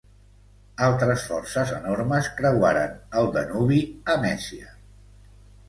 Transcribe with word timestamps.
Altres 0.85 1.25
forces 1.31 1.73
enormes 1.81 2.31
creuaren 2.41 2.97
el 3.21 3.31
Danubi 3.39 3.81
a 4.15 4.19
Mèsia. 4.27 4.77